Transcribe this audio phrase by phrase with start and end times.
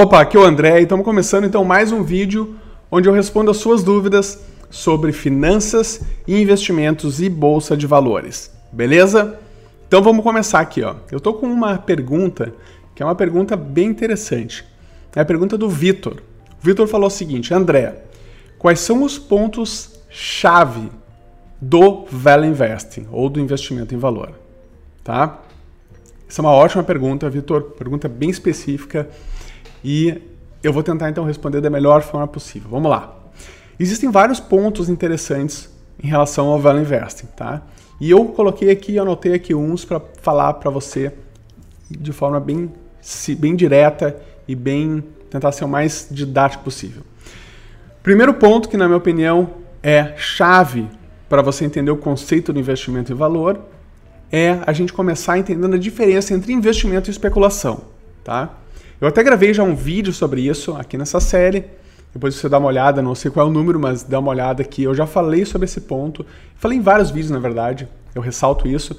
[0.00, 2.54] Opa, aqui é o André e estamos começando então mais um vídeo
[2.88, 8.48] onde eu respondo as suas dúvidas sobre finanças, investimentos e bolsa de valores.
[8.70, 9.40] Beleza?
[9.88, 10.94] Então vamos começar aqui, ó.
[11.10, 12.54] Eu tô com uma pergunta
[12.94, 14.64] que é uma pergunta bem interessante.
[15.16, 16.22] É a pergunta do Vitor.
[16.62, 18.04] O Vitor falou o seguinte: André,
[18.56, 20.92] quais são os pontos chave
[21.60, 24.30] do value investing ou do investimento em valor?
[25.02, 25.40] Tá?
[26.28, 27.72] Essa é uma ótima pergunta, Vitor.
[27.76, 29.08] Pergunta bem específica
[29.90, 30.20] e
[30.62, 32.68] eu vou tentar então responder da melhor forma possível.
[32.68, 33.16] Vamos lá.
[33.80, 35.70] Existem vários pontos interessantes
[36.04, 37.62] em relação ao value investing, tá?
[37.98, 41.10] E eu coloquei aqui, anotei aqui uns para falar para você
[41.90, 42.70] de forma bem,
[43.38, 44.14] bem direta
[44.46, 47.02] e bem tentar ser o mais didático possível.
[48.02, 50.86] Primeiro ponto que na minha opinião é chave
[51.30, 53.58] para você entender o conceito do investimento em valor
[54.30, 57.84] é a gente começar entendendo a diferença entre investimento e especulação,
[58.22, 58.54] tá?
[59.00, 61.64] Eu até gravei já um vídeo sobre isso aqui nessa série.
[62.12, 64.60] Depois você dá uma olhada, não sei qual é o número, mas dá uma olhada
[64.60, 64.82] aqui.
[64.82, 66.26] Eu já falei sobre esse ponto.
[66.56, 67.86] Falei em vários vídeos, na verdade.
[68.12, 68.98] Eu ressalto isso.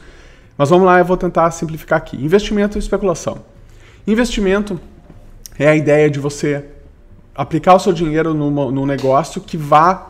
[0.58, 2.16] Mas vamos lá, eu vou tentar simplificar aqui.
[2.16, 3.40] Investimento e especulação.
[4.08, 4.80] Investimento
[5.58, 6.66] é a ideia de você
[7.36, 10.08] aplicar o seu dinheiro numa, num negócio que vá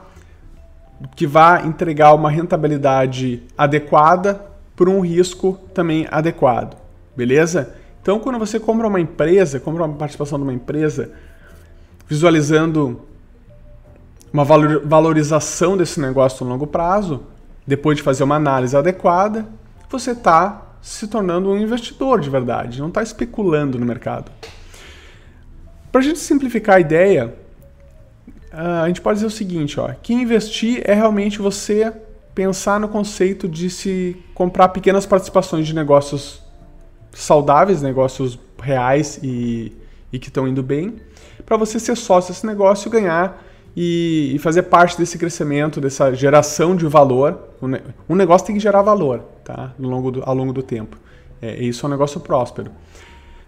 [1.16, 6.76] que vá entregar uma rentabilidade adequada por um risco também adequado.
[7.16, 7.74] Beleza?
[8.02, 11.11] Então, quando você compra uma empresa, compra uma participação de uma empresa,
[12.08, 13.02] visualizando
[14.31, 17.23] uma valorização desse negócio no longo prazo,
[17.66, 19.45] depois de fazer uma análise adequada,
[19.89, 24.31] você está se tornando um investidor de verdade, não está especulando no mercado.
[25.91, 27.36] Para a gente simplificar a ideia,
[28.52, 31.91] a gente pode dizer o seguinte: ó, que investir é realmente você
[32.34, 36.41] pensar no conceito de se comprar pequenas participações de negócios
[37.22, 39.72] saudáveis, negócios reais e,
[40.12, 40.95] e que estão indo bem,
[41.45, 43.44] para você ser sócio desse negócio, ganhar
[43.75, 47.50] e, e, fazer parte desse crescimento, dessa geração de valor.
[48.08, 49.74] Um negócio tem que gerar valor tá?
[49.81, 50.97] ao, longo do, ao longo do tempo.
[51.41, 52.72] É, isso é um negócio próspero.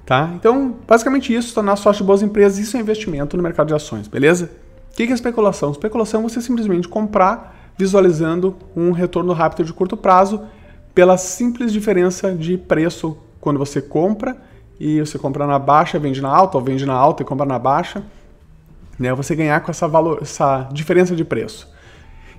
[0.06, 0.32] Tá?
[0.36, 4.08] Então, basicamente isso, tornar sócio de boas empresas, isso é investimento no mercado de ações,
[4.08, 4.50] beleza?
[4.92, 5.72] O que é especulação?
[5.72, 10.42] Especulação é você simplesmente comprar visualizando um retorno rápido de curto prazo
[10.94, 14.38] pela simples diferença de preço quando você compra
[14.80, 17.60] e você compra na baixa, vende na alta, ou vende na alta e compra na
[17.60, 18.04] baixa,
[18.98, 19.14] né?
[19.14, 21.70] Você ganhar com essa, valor, essa diferença de preço.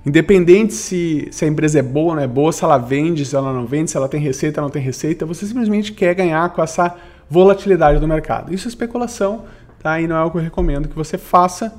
[0.05, 3.35] Independente se, se a empresa é boa ou não é boa, se ela vende, se
[3.35, 6.49] ela não vende, se ela tem receita ou não tem receita, você simplesmente quer ganhar
[6.49, 6.95] com essa
[7.29, 8.53] volatilidade do mercado.
[8.53, 9.45] Isso é especulação,
[9.81, 9.99] tá?
[10.01, 11.73] E não é o que eu recomendo que você faça,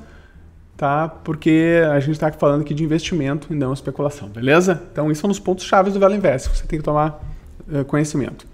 [0.75, 1.07] tá?
[1.07, 4.81] Porque a gente está falando aqui de investimento e não especulação, beleza?
[4.91, 7.23] Então, isso são os pontos chaves do Velo Invest, você tem que tomar
[7.69, 8.47] uh, conhecimento.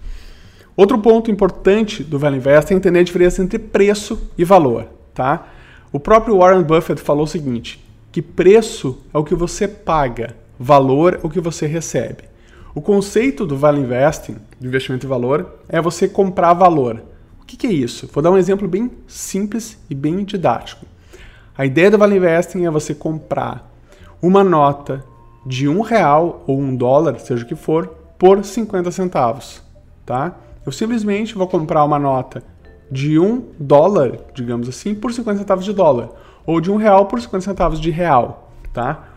[0.74, 5.48] Outro ponto importante do Value Invest é entender a diferença entre preço e valor, tá?
[5.92, 11.14] O próprio Warren Buffett falou o seguinte, que preço é o que você paga, valor
[11.14, 12.24] é o que você recebe.
[12.74, 17.02] O conceito do Value Investing, de investimento em valor, é você comprar valor.
[17.38, 18.08] O que, que é isso?
[18.10, 20.86] Vou dar um exemplo bem simples e bem didático.
[21.56, 23.70] A ideia do Value Investing é você comprar
[24.22, 25.04] uma nota
[25.44, 29.60] de um real ou um dólar, seja o que for, por 50 centavos,
[30.06, 30.34] tá?
[30.64, 32.42] Eu simplesmente vou comprar uma nota
[32.90, 36.10] de um dólar, digamos assim, por 50 centavos de dólar,
[36.46, 39.08] ou de um real por 50 centavos de real, tá?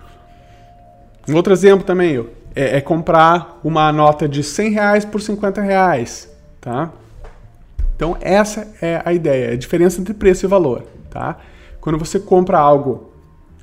[1.27, 6.31] Um outro exemplo também é, é comprar uma nota de 100 reais por 50 reais,
[6.61, 6.91] tá?
[7.95, 11.37] Então essa é a ideia, é a diferença entre preço e valor, tá?
[11.81, 13.11] Quando você compra algo,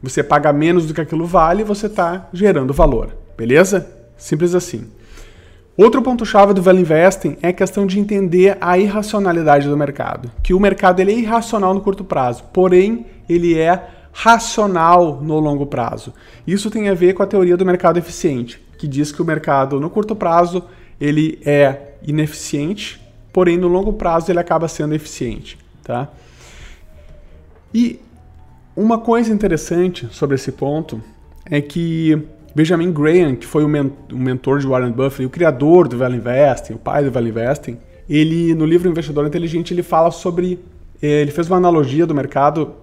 [0.02, 3.90] você paga menos do que aquilo vale, você está gerando valor, beleza?
[4.16, 4.90] Simples assim.
[5.82, 10.30] Outro ponto-chave do Value Investing é a questão de entender a irracionalidade do mercado.
[10.40, 15.66] Que o mercado ele é irracional no curto prazo, porém ele é racional no longo
[15.66, 16.14] prazo.
[16.46, 19.80] Isso tem a ver com a teoria do mercado eficiente, que diz que o mercado
[19.80, 20.62] no curto prazo
[21.00, 26.08] ele é ineficiente, porém no longo prazo ele acaba sendo eficiente, tá?
[27.74, 27.98] E
[28.76, 31.02] uma coisa interessante sobre esse ponto
[31.44, 32.22] é que
[32.54, 36.16] Benjamin Graham, que foi o, men o mentor de Warren Buffett, o criador do Value
[36.16, 37.78] Investing, o pai do Value Investing,
[38.08, 40.58] ele no livro Investidor Inteligente ele fala sobre
[41.02, 42.74] eh, ele fez uma analogia do mercado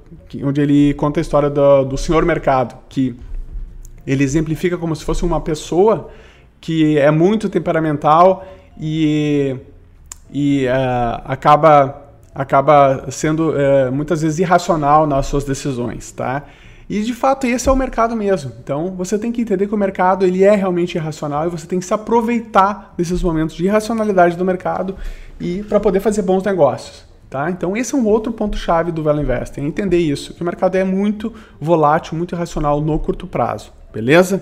[0.44, 3.16] onde ele conta a história do, do senhor mercado, que
[4.06, 6.10] ele exemplifica como se fosse uma pessoa
[6.60, 8.46] que é muito temperamental
[8.80, 9.56] e,
[10.32, 12.02] e uh, acaba,
[12.34, 16.46] acaba sendo uh, muitas vezes irracional nas suas decisões, tá?
[16.90, 18.52] E de fato esse é o mercado mesmo.
[18.64, 21.80] Então você tem que entender que o mercado ele é realmente irracional e você tem
[21.80, 24.96] que se aproveitar desses momentos de irracionalidade do mercado
[25.40, 27.08] e para poder fazer bons negócios.
[27.30, 27.52] Tá?
[27.52, 30.76] Então esse é um outro ponto-chave do Value Investing, é entender isso, que o mercado
[30.78, 31.32] é muito
[31.62, 34.42] volátil, muito irracional no curto prazo, beleza?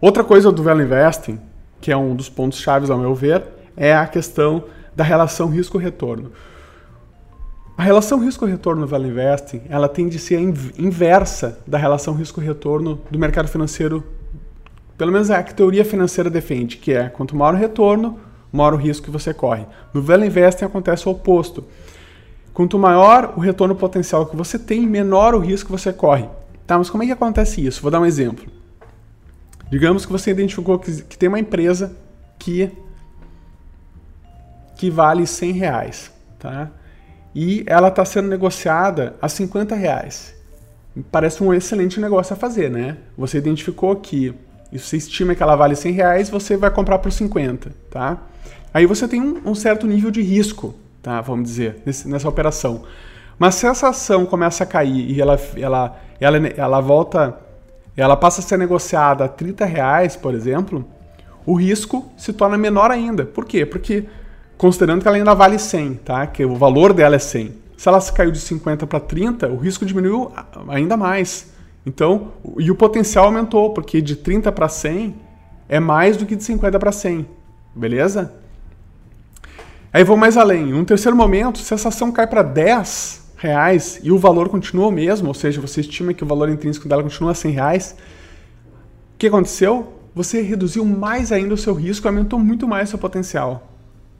[0.00, 1.40] Outra coisa do Value Investing,
[1.80, 3.42] que é um dos pontos chaves ao meu ver,
[3.76, 6.30] é a questão da relação risco-retorno.
[7.76, 10.40] A relação risco-retorno no Value Investing, ela tende a ser
[10.78, 14.02] inversa da relação risco-retorno do mercado financeiro,
[14.96, 18.18] pelo menos é a que a teoria financeira defende, que é quanto maior o retorno,
[18.50, 19.66] maior o risco que você corre.
[19.92, 21.64] No Value Investing acontece o oposto.
[22.54, 26.26] Quanto maior o retorno potencial que você tem, menor o risco que você corre.
[26.66, 27.82] Tá, mas como é que acontece isso?
[27.82, 28.46] Vou dar um exemplo.
[29.70, 31.94] Digamos que você identificou que, que tem uma empresa
[32.38, 32.72] que,
[34.76, 36.70] que vale 100 reais, tá?
[37.38, 40.34] E ela está sendo negociada a 50 reais.
[41.12, 42.96] Parece um excelente negócio a fazer, né?
[43.14, 44.34] Você identificou que
[44.72, 48.22] você estima que ela vale 100 reais, você vai comprar por 50, tá?
[48.72, 51.20] Aí você tem um, certo nível de risco, tá?
[51.20, 52.84] Vamos dizer, nessa operação.
[53.38, 57.38] Mas se essa ação começa a cair e ela, ela, ela, ela volta,
[57.94, 60.86] ela passa a ser negociada a 30 reais, por exemplo,
[61.44, 63.26] o risco se torna menor ainda.
[63.26, 63.66] Por quê?
[63.66, 64.06] Porque
[64.56, 66.26] considerando que ela ainda vale 100, tá?
[66.26, 67.52] Que o valor dela é 100.
[67.76, 70.32] Se ela caiu de 50 para 30, o risco diminuiu
[70.68, 71.52] ainda mais.
[71.84, 75.14] Então, e o potencial aumentou, porque de 30 para 100
[75.68, 77.26] é mais do que de 50 para 100.
[77.74, 78.34] Beleza?
[79.92, 80.66] Aí vou mais além.
[80.66, 84.90] Num terceiro momento, se essa ação cai para 10 reais e o valor continua o
[84.90, 87.96] mesmo, ou seja, você estima que o valor intrínseco dela continua a 100 reais,
[89.14, 89.92] o que aconteceu?
[90.14, 93.75] Você reduziu mais ainda o seu risco, aumentou muito mais o seu potencial.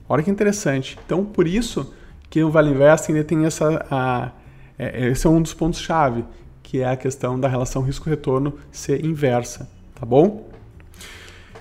[0.09, 0.97] Olha que interessante.
[1.05, 1.93] Então, por isso
[2.29, 3.85] que o Vale Invest ainda tem essa...
[3.89, 4.31] A,
[4.77, 6.23] é, esse é um dos pontos-chave,
[6.61, 10.47] que é a questão da relação risco-retorno ser inversa, tá bom?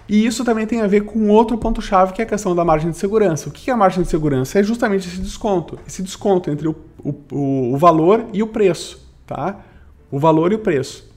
[0.09, 2.91] E isso também tem a ver com outro ponto-chave, que é a questão da margem
[2.91, 3.49] de segurança.
[3.49, 4.59] O que é a margem de segurança?
[4.59, 5.79] É justamente esse desconto.
[5.87, 9.59] Esse desconto entre o, o, o valor e o preço, tá?
[10.11, 11.13] O valor e o preço.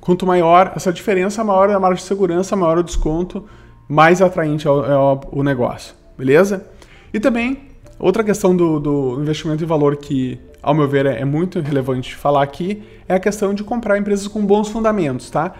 [0.00, 3.44] Quanto maior essa diferença, maior a margem de segurança, maior o desconto,
[3.88, 6.66] mais atraente é o, é o negócio, beleza?
[7.14, 7.60] E também,
[7.98, 12.42] outra questão do, do investimento em valor que ao meu ver, é muito relevante falar
[12.42, 15.54] aqui, é a questão de comprar empresas com bons fundamentos, tá?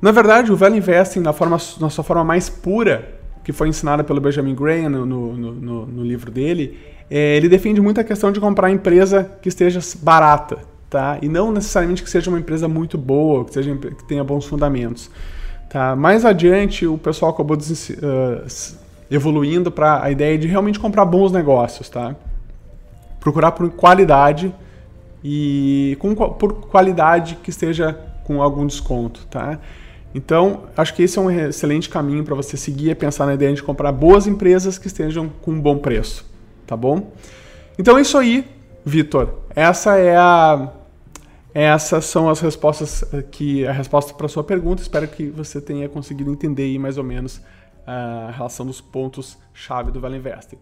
[0.00, 4.02] Na verdade, o Value Investing, na, forma, na sua forma mais pura, que foi ensinada
[4.02, 6.78] pelo Benjamin Graham no, no, no, no livro dele,
[7.10, 10.58] é, ele defende muito a questão de comprar empresa que esteja barata,
[10.88, 11.18] tá?
[11.20, 15.10] E não necessariamente que seja uma empresa muito boa, que, seja, que tenha bons fundamentos.
[15.68, 15.94] Tá?
[15.94, 17.60] Mais adiante, o pessoal acabou uh,
[19.10, 22.14] evoluindo para a ideia de realmente comprar bons negócios, tá?
[23.20, 24.52] procurar por qualidade
[25.22, 27.92] e com, por qualidade que esteja
[28.24, 29.60] com algum desconto, tá?
[30.12, 33.54] Então, acho que esse é um excelente caminho para você seguir e pensar na ideia
[33.54, 36.24] de comprar boas empresas que estejam com um bom preço,
[36.66, 37.12] tá bom?
[37.78, 38.44] Então é isso aí,
[38.84, 39.34] Vitor.
[39.54, 40.72] Essa é a
[41.52, 44.82] essas são as respostas que a resposta para sua pergunta.
[44.82, 47.40] Espero que você tenha conseguido entender aí mais ou menos
[47.90, 50.58] a relação dos pontos chave do Vale Investing.